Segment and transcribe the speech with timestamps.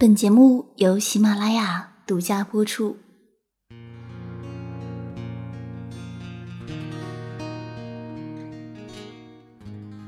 [0.00, 2.96] 本节目由喜马拉雅独家播出。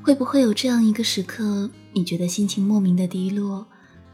[0.00, 3.66] 会不会有这样一个时刻，你觉得心情莫名的低落，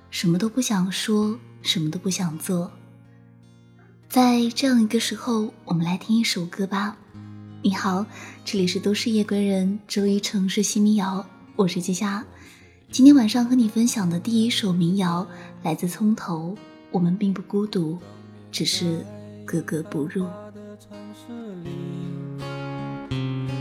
[0.08, 2.72] 什么都不想说，什么都不想做？
[4.08, 6.96] 在这样一个时候，我们来听一首歌吧。
[7.60, 8.06] 你好，
[8.46, 12.24] 这里是都市夜归人，周一城市新民谣，我是季佳。
[12.92, 15.26] 今天晚上和你分享的第一首民谣
[15.62, 16.56] 来自葱头。
[16.92, 17.98] 我们并不孤独，
[18.50, 19.04] 只是
[19.44, 20.26] 格格不入。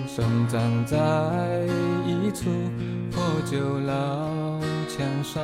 [0.08, 0.98] 生长在
[2.06, 2.50] 一处
[3.12, 5.42] 破旧老墙上，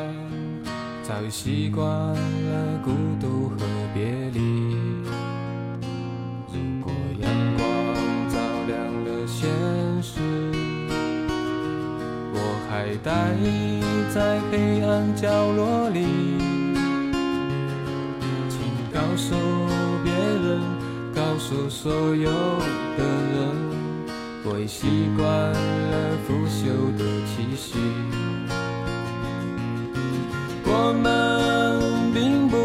[1.04, 3.58] 早已习惯了孤独和
[3.94, 4.40] 别离。
[6.48, 7.66] 如果阳光
[8.30, 9.50] 照亮了现
[10.02, 10.22] 实，
[12.34, 12.38] 我
[12.70, 13.36] 还待
[14.14, 16.51] 在黑暗角落里。
[19.02, 19.34] 告诉
[20.04, 20.62] 别人，
[21.16, 22.30] 告诉所有
[22.98, 23.34] 的人。
[24.44, 26.62] 我已习惯了腐朽
[26.98, 27.80] 的气息，
[30.66, 31.04] 我们
[32.14, 32.56] 并不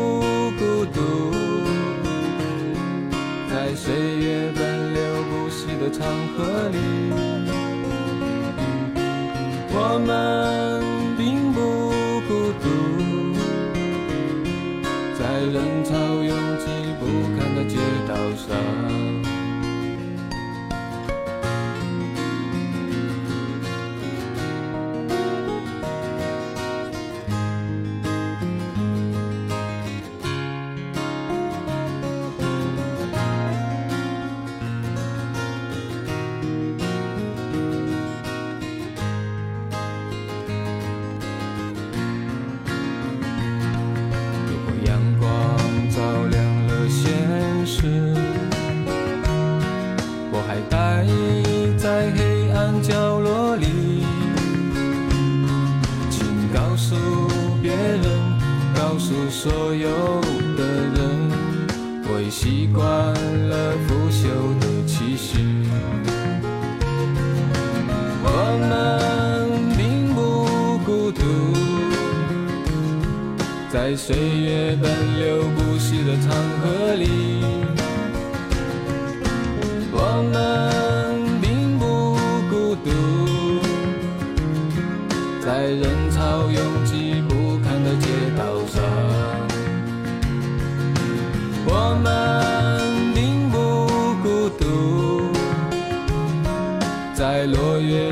[0.58, 1.00] 孤独，
[3.50, 5.00] 在岁月奔流
[5.30, 6.06] 不息的长
[6.36, 6.78] 河里，
[9.72, 10.85] 我们
[59.38, 59.88] 所有
[60.56, 60.96] 的人，
[62.08, 62.82] 我已习惯
[63.48, 64.24] 了腐朽
[64.58, 65.38] 的气息。
[68.24, 68.26] 我
[68.58, 68.66] 们
[69.76, 70.18] 并不
[70.86, 71.20] 孤独，
[73.70, 76.32] 在岁月奔流不息的长
[76.62, 77.25] 河里。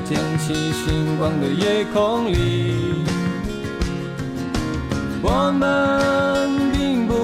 [0.04, 2.34] 落叶溅起星光的夜空里。
[5.22, 7.15] 我们并不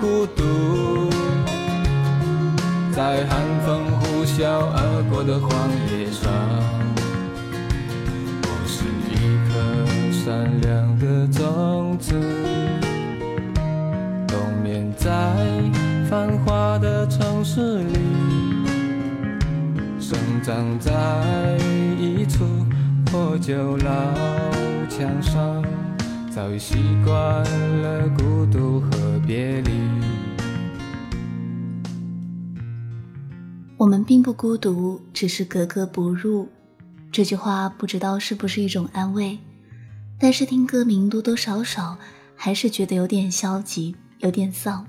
[0.00, 1.10] 孤独，
[2.94, 5.50] 在寒风呼啸而过的荒
[5.90, 6.30] 野上。
[8.42, 9.12] 我是一
[9.48, 9.52] 颗
[10.12, 12.14] 善良的种子，
[14.28, 15.10] 冬眠在。
[16.08, 18.01] 繁华的城市里，
[20.42, 21.56] 长在
[22.00, 22.44] 一处
[23.06, 24.12] 破旧老
[24.88, 25.64] 墙上，
[26.34, 27.14] 早已习惯
[27.80, 29.70] 了孤独和别离。
[33.76, 36.48] 我们并不孤独，只是格格不入。
[37.12, 39.38] 这句话不知道是不是一种安慰，
[40.18, 41.96] 但是听歌名多多少少
[42.34, 44.84] 还是觉得有点消极，有点丧。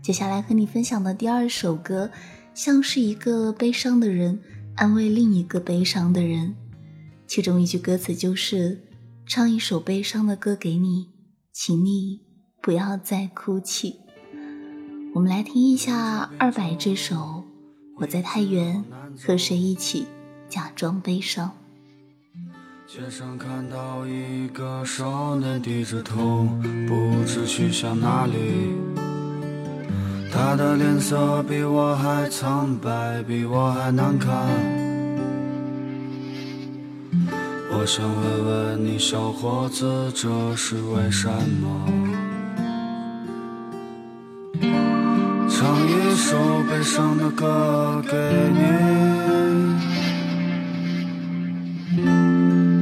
[0.00, 2.10] 接下来和你分享的第二首歌，
[2.54, 4.40] 像是一个悲伤的人
[4.76, 6.54] 安慰另一个悲伤的人，
[7.26, 8.80] 其中一句歌词就是
[9.26, 11.08] ：“唱一首悲伤的歌给你，
[11.52, 12.20] 请你
[12.62, 14.00] 不要再哭泣。”
[15.14, 17.16] 我们来听一下二百这首
[17.98, 18.84] 《我在太原
[19.18, 20.06] 和谁一起
[20.48, 21.48] 假装悲伤》。
[22.86, 26.48] 街上看到一个少年低着头，
[26.88, 29.09] 不知去向哪里。
[30.32, 34.30] 他的脸色比我还苍白，比我还难看。
[37.72, 41.86] 我想问问你，小伙子，这是为什么？
[45.48, 46.36] 唱一首
[46.68, 48.16] 悲伤的歌给
[48.52, 48.62] 你，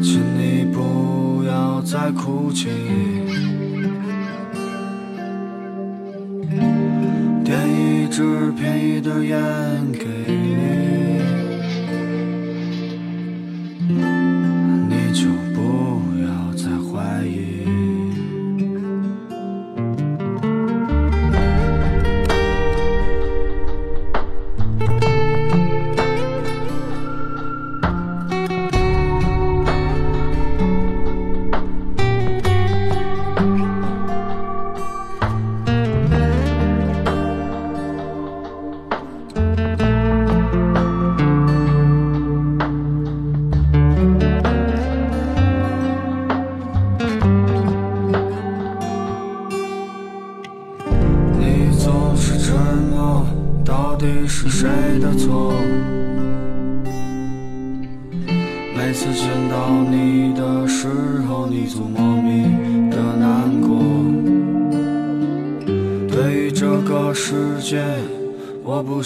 [0.02, 2.68] 请你不要再哭泣。
[8.18, 10.07] 只便宜的烟给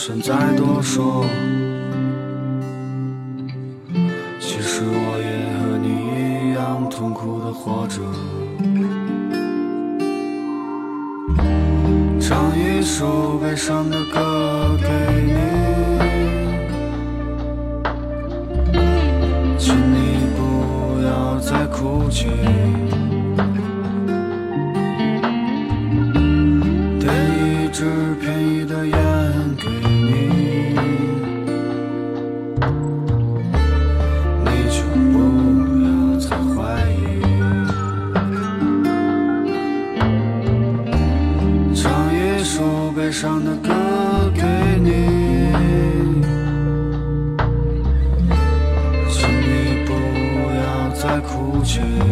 [0.04, 1.24] 想再多说。
[4.40, 8.02] 其实我也和你一样痛苦的活着。
[12.20, 14.88] 唱一首悲伤的歌给
[15.22, 15.38] 你。
[19.56, 22.26] 请你不要再哭泣，
[51.64, 52.11] 去。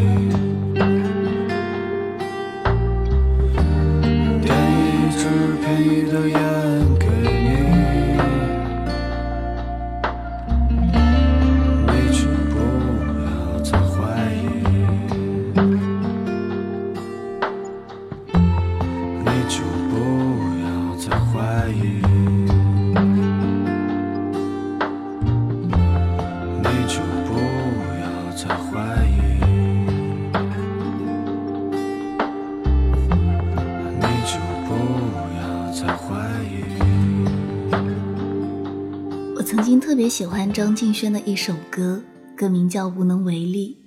[39.41, 42.05] 我曾经特别喜欢张敬轩的一首歌，
[42.37, 43.79] 歌名叫《无能为力》。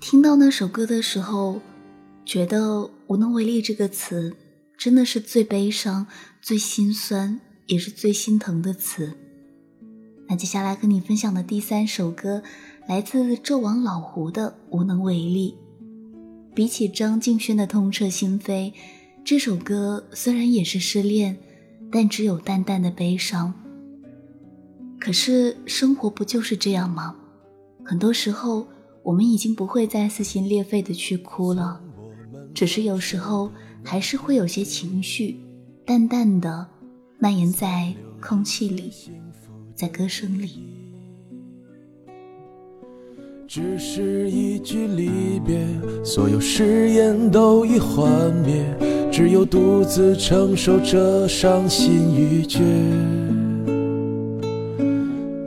[0.00, 1.60] 听到那首歌的时候，
[2.24, 4.36] 觉得“无能为力”这个词
[4.78, 6.06] 真的是最悲伤、
[6.40, 9.14] 最心酸，也是最心疼的词。
[10.28, 12.44] 那接下来和你分享的第三首歌，
[12.86, 15.56] 来自纣王老胡的《无能为力》。
[16.54, 18.70] 比起张敬轩的《痛彻心扉》，
[19.24, 21.36] 这首歌虽然也是失恋，
[21.90, 23.52] 但只有淡淡的悲伤。
[24.98, 27.14] 可是生活不就是这样吗？
[27.84, 28.66] 很多时候，
[29.02, 31.80] 我们已经不会再撕心裂肺的去哭了，
[32.52, 33.52] 只是有时候
[33.84, 35.36] 还是会有些情绪，
[35.84, 36.66] 淡淡的
[37.18, 38.90] 蔓延在空气里，
[39.74, 40.64] 在歌声里。
[43.46, 45.64] 只是一句离别，
[46.04, 48.76] 所有誓言都已幻灭，
[49.12, 52.58] 只有独自承受这伤心欲绝。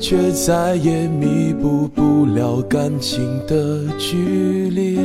[0.00, 4.98] 却再也弥补不了感情的距离。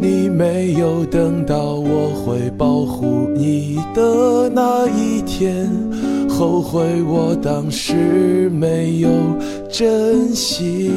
[0.00, 5.70] 你没有等到我会保护你的那一天，
[6.28, 9.10] 后悔我当时没有
[9.70, 10.90] 珍惜。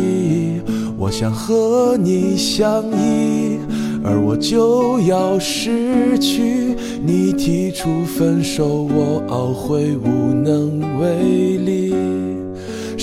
[0.98, 3.60] 我想和你相依，
[4.04, 6.76] 而我就要失去。
[7.06, 11.95] 你提出分手，我懊悔无能为力。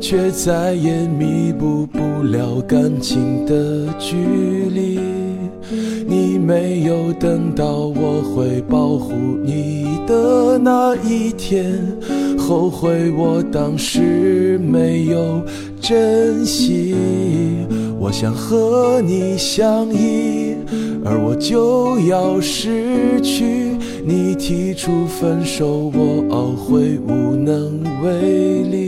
[0.00, 4.16] 却再也弥补不了感情的距
[4.70, 4.98] 离。
[6.06, 9.14] 你没有等到我会保护
[9.44, 11.78] 你的那一天，
[12.38, 15.42] 后悔我当时没有
[15.80, 16.94] 珍惜。
[17.98, 20.54] 我想和你相依，
[21.04, 23.76] 而我就要失去。
[24.06, 28.87] 你提出分手，我懊悔无能为力。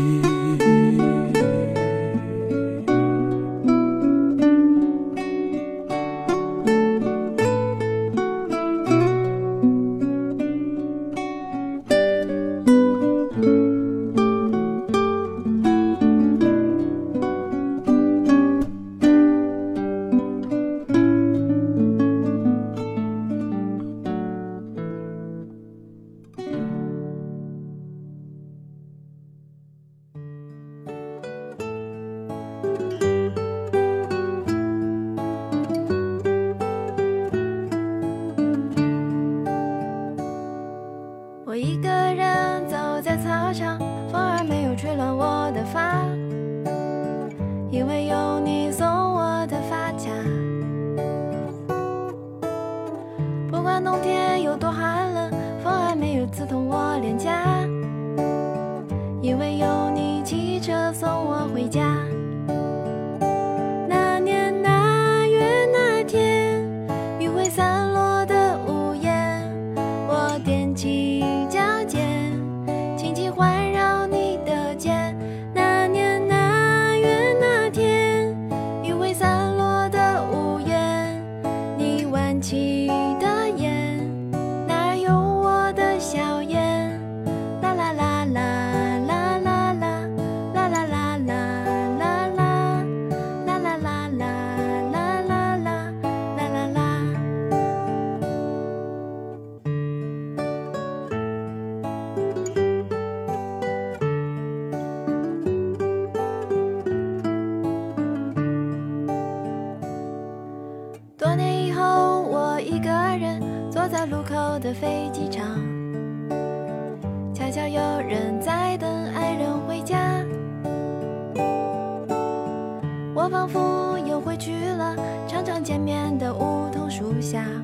[123.31, 124.93] 仿佛又回去了
[125.25, 127.60] 常常见面的梧桐树下。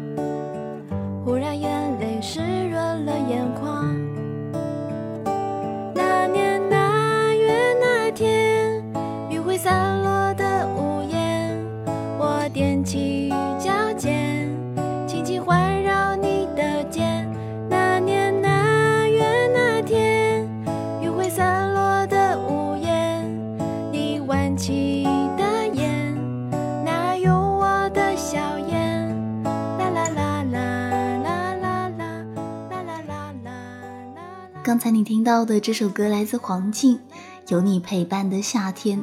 [34.77, 36.97] 刚才你听到的这首歌来自黄静，
[37.47, 38.99] 《有你陪伴的夏天》，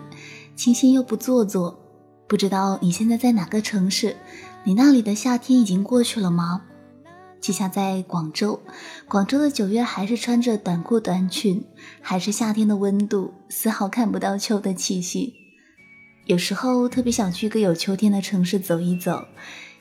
[0.54, 1.76] 清新又不做作。
[2.28, 4.16] 不知道你现在在哪个城市？
[4.62, 6.62] 你那里的夏天已经过去了吗？
[7.40, 8.60] 记下在广州，
[9.08, 11.66] 广州的九月还是穿着短裤短裙，
[12.00, 15.34] 还是夏天的温度，丝毫看不到秋的气息。
[16.26, 19.26] 有时候特别想去个有秋天的城市走一走，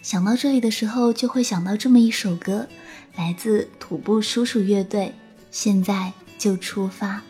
[0.02, 2.68] 想到这里的时候，就会想到这么一首歌，
[3.16, 5.14] 来自土布叔叔乐队。
[5.54, 7.22] 现在就出发。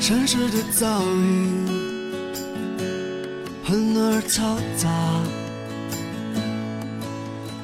[0.00, 2.12] 城市的噪音
[3.64, 4.88] 很而嘈杂，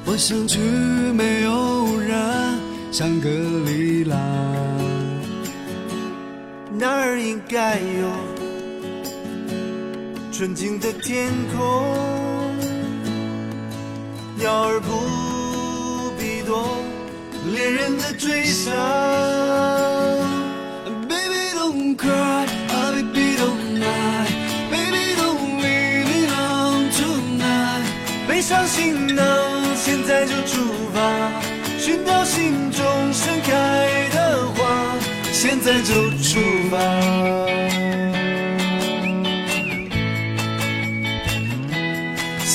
[0.05, 2.57] 我想去没有人，
[2.89, 3.29] 香格
[3.65, 4.17] 里拉，
[6.71, 8.32] 那儿应该有。
[10.43, 11.85] 纯净的天空，
[14.37, 16.67] 鸟儿不必躲，
[17.53, 18.69] 恋人的追杀。
[21.07, 24.27] Baby don't cry, baby don't lie,
[24.69, 27.85] baby don't leave me alone tonight。
[28.27, 29.23] 背上行囊，
[29.77, 30.59] 现在就出
[30.93, 31.31] 发，
[31.79, 32.83] 寻找心中
[33.13, 34.93] 盛开的花，
[35.31, 36.77] 现在就出发。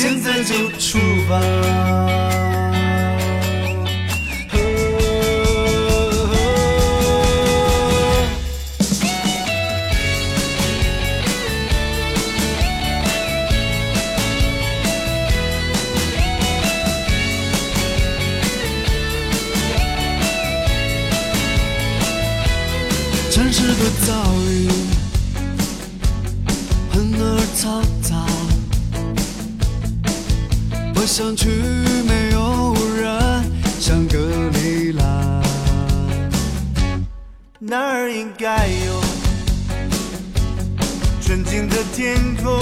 [0.00, 0.96] 现在就出
[1.28, 2.47] 发。
[31.18, 31.48] 想去
[32.06, 33.42] 没有人
[33.80, 34.16] 香格
[34.52, 35.42] 里拉，
[37.58, 39.00] 那儿应该有
[41.20, 42.56] 纯净的天空，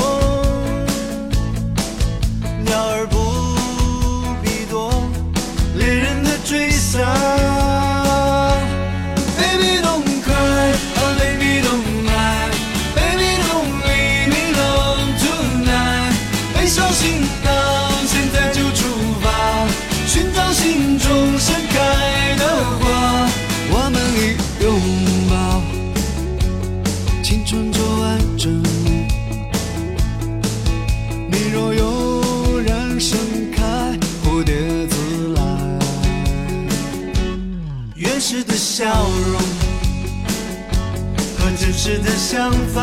[42.29, 42.81] 想法，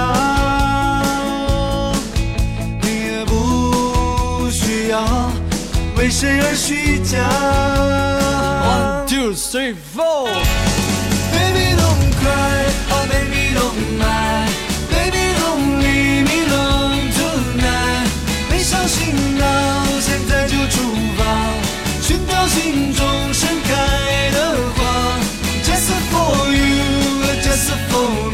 [2.82, 5.04] 你也不需要
[5.98, 7.18] 为谁而虚假。
[8.64, 10.30] One, two, three, four.
[11.34, 18.08] Baby don't cry, oh baby don't mind，baby don't leave me alone tonight。
[18.50, 19.44] 背上行囊，
[20.00, 20.80] 现在就出
[21.18, 21.22] 发，
[22.02, 23.72] 寻找心中盛开
[24.32, 24.80] 的花。
[25.66, 26.64] Just for you,
[27.44, 28.33] just for me,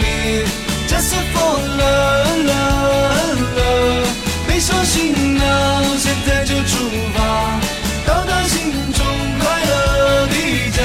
[1.00, 4.08] just for love, love, love。
[4.48, 7.60] 背上行囊，现在就出发，
[8.06, 9.06] 到达心中
[9.40, 10.36] 快乐的
[10.72, 10.80] 家。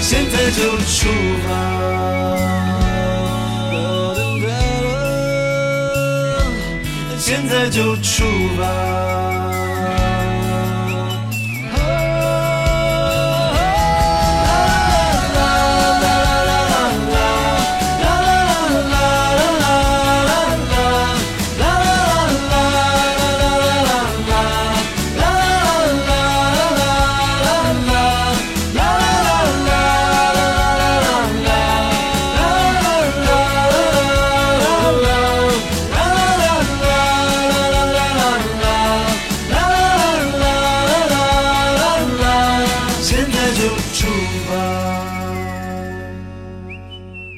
[0.00, 1.08] 现在就出
[1.46, 1.48] 发。
[7.18, 8.24] 现在就出
[8.58, 9.45] 发。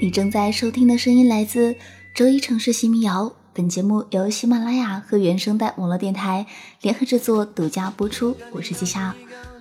[0.09, 1.77] 你正在收听的声音来自
[2.15, 3.31] 周一城市新民谣。
[3.53, 6.47] 本节目由喜马拉雅和原声带网络电台
[6.81, 8.35] 联合制作，独家播出。
[8.51, 9.15] 我是季夏，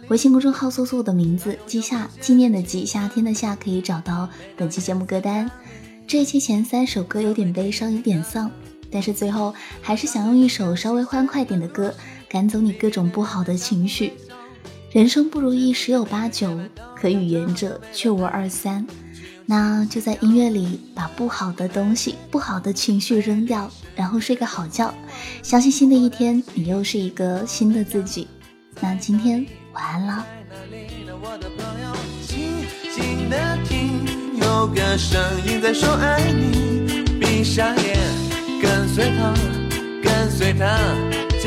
[0.08, 5.52] 微信公众号搜索我的名字“季夏”，纪念的季，夏天的夏，可以找到本期节目歌单。
[6.08, 8.50] 这一期前三首歌有点悲伤，有点丧，
[8.90, 11.94] 但是最后还是想用一首稍微欢快点的歌
[12.30, 14.14] 赶走你各种不好的情绪。
[14.94, 16.58] 人生不如意十有八九，
[16.96, 18.88] 可语言者却无二三。
[19.50, 24.94] 那就在音乐里把不好的东西、不好的情绪扔掉，然后睡个好觉。
[25.42, 28.28] 相信新的一天，你又是一个新的自己。
[28.82, 30.26] 那今天晚安了。
[34.42, 37.06] 有个声音在说爱你。
[37.20, 37.98] 闭上眼，
[38.62, 39.34] 跟随它，
[40.04, 40.78] 跟随它，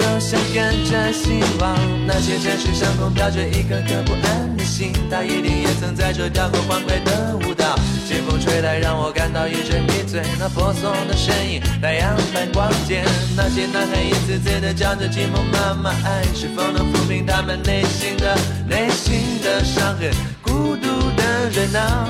[0.00, 1.76] 就像跟着希望。
[2.06, 7.78] 那些城市上空飘着一颗颗不安的心，它一定也曾在这跳过欢快的舞蹈。
[8.08, 10.22] 清风吹来，让我感到一阵迷醉。
[10.38, 13.04] 那婆娑的身影，太阳般光洁。
[13.36, 18.34] 那些男孩一次次的叫着寂寞妈妈，爱是否能抚平他们内心的
[18.66, 20.10] 内心的伤痕？
[20.40, 22.08] 孤独的人啊，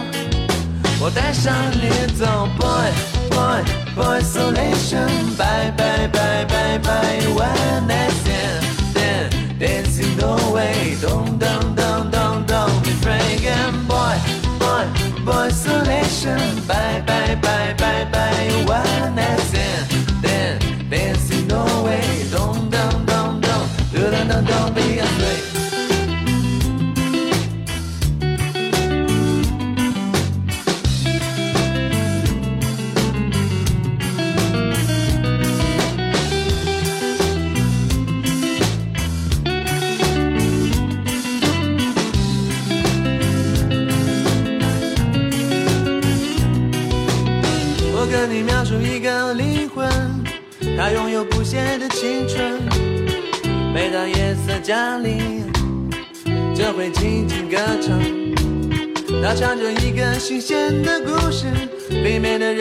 [1.01, 2.91] 我带上你走，boy
[3.31, 5.09] boy isolation.
[5.37, 7.21] Bye, bye, bye, bye, bye.
[7.35, 10.97] One night stand, then dancing no way.
[11.01, 13.45] Don't, don't, don't, don't, don't be afraid.
[13.45, 14.17] And boy,
[14.59, 14.87] boy,
[15.25, 16.39] boy, isolation.
[16.67, 18.70] Bye, bye, bye, bye, bye.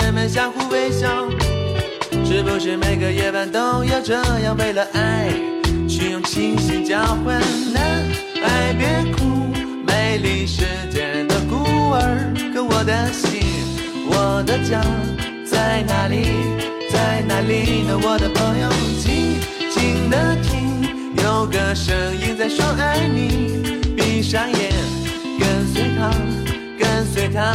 [0.09, 1.07] 人们相互微笑。
[2.25, 4.57] 是不是每个夜晚都要这样？
[4.57, 5.29] 为了爱，
[5.87, 7.39] 去用清醒交换。
[7.71, 8.03] 男
[8.41, 9.53] 孩别哭，
[9.85, 13.39] 美丽世界的孤儿，可我的心。
[14.09, 14.81] 我的家
[15.45, 16.25] 在哪里？
[16.89, 17.95] 在哪里呢？
[18.01, 18.67] 我的朋友，
[18.97, 19.37] 静
[19.69, 20.89] 静的听，
[21.23, 23.93] 有个声音在说爱你。
[23.95, 24.71] 闭上眼，
[25.37, 26.09] 跟随他，
[27.13, 27.53] 随他。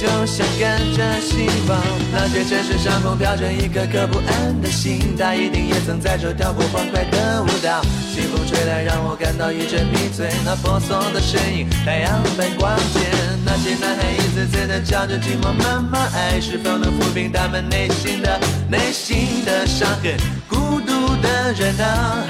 [0.00, 1.80] 就像跟着希望，
[2.12, 7.80] 那些城市上空飘着一颗颗不安的心，它一定也曾在这跳过欢快的舞蹈。
[8.12, 10.28] 西风吹来，让我感到一阵迷醉。
[10.44, 12.98] 那婆娑的身影，太阳般光洁。
[13.44, 20.16] 那些男孩一次次的叫着寂寞妈妈，爱是否能抚平他们内心的内心的伤痕？
[20.48, 22.24] 孤独的人啊，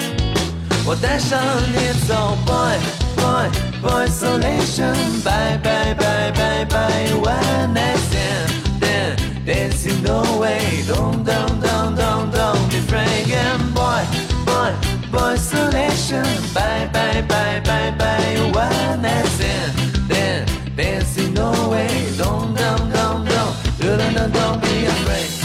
[0.84, 1.40] 我带上
[1.72, 2.76] 你走，boy。
[3.22, 3.48] Boy,
[3.80, 4.94] boy isolation.
[5.22, 7.08] Bye, bye, bye, bye, bye.
[7.14, 10.84] One night stand, then dancing the way.
[10.86, 14.04] Don't, don't, don't, don't, don't be frightened, boy,
[14.46, 14.72] boy,
[15.12, 16.26] boy isolation.
[16.54, 18.36] Bye, bye, bye, bye, bye.
[18.62, 19.72] One night stand,
[20.10, 21.92] then dancing the way.
[22.18, 25.41] Don't, don't, don't, don't, don't, don't be afraid.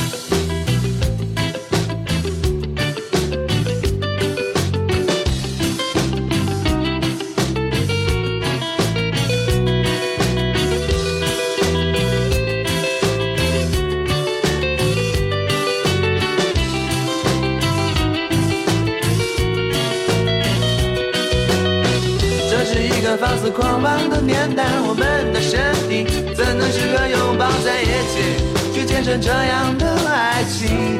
[23.48, 26.04] 在狂妄的年代，我们的身体
[26.36, 28.36] 怎能时刻拥抱在一起，
[28.74, 31.00] 去见证这样的爱情？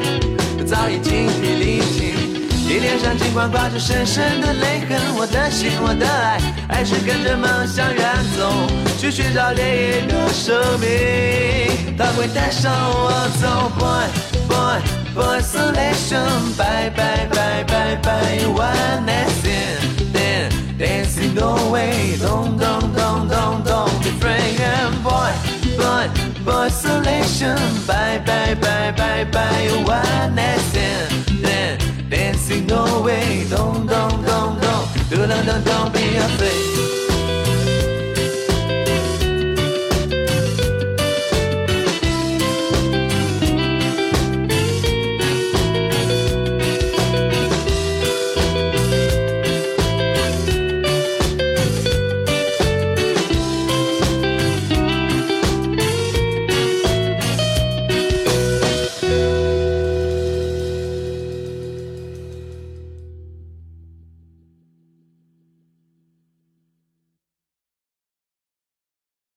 [0.64, 2.16] 早已精疲力尽，
[2.66, 8.50] 你脸上尽管挂着深深的泪痕，我的心，我的爱，还是跟着梦想远走，
[8.98, 13.68] 去寻找另一个生命，它会带上我走。
[13.76, 14.08] Boy
[14.48, 14.80] boy
[15.14, 19.28] boy isolation, bye bye bye bye bye, one night
[21.38, 25.32] Dancing away, don't, don't, don't, don't, don't be frightened, boy,
[25.76, 26.08] boy,
[26.44, 34.24] boy, isolation, bye, bye, bye, bye, bye, one night stand, then dancing away, don't, don't,
[34.24, 36.77] don't, don't, don't, don't, don't be afraid.